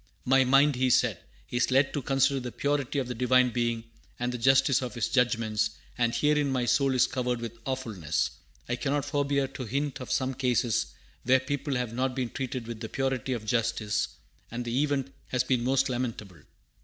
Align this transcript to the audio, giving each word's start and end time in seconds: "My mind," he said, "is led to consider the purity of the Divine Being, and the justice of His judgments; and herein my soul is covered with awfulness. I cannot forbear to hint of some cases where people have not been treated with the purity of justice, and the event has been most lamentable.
"My 0.25 0.43
mind," 0.43 0.77
he 0.77 0.89
said, 0.89 1.19
"is 1.51 1.69
led 1.69 1.93
to 1.93 2.01
consider 2.01 2.39
the 2.39 2.51
purity 2.51 2.97
of 2.97 3.07
the 3.07 3.13
Divine 3.13 3.51
Being, 3.51 3.83
and 4.17 4.31
the 4.31 4.39
justice 4.39 4.81
of 4.81 4.95
His 4.95 5.07
judgments; 5.07 5.77
and 5.95 6.15
herein 6.15 6.49
my 6.49 6.65
soul 6.65 6.95
is 6.95 7.05
covered 7.05 7.39
with 7.39 7.59
awfulness. 7.67 8.31
I 8.67 8.77
cannot 8.77 9.05
forbear 9.05 9.47
to 9.49 9.65
hint 9.65 10.01
of 10.01 10.11
some 10.11 10.33
cases 10.33 10.87
where 11.23 11.39
people 11.39 11.75
have 11.75 11.93
not 11.93 12.15
been 12.15 12.31
treated 12.31 12.65
with 12.65 12.79
the 12.79 12.89
purity 12.89 13.33
of 13.33 13.45
justice, 13.45 14.07
and 14.49 14.65
the 14.65 14.81
event 14.81 15.13
has 15.27 15.43
been 15.43 15.63
most 15.63 15.87
lamentable. 15.87 16.39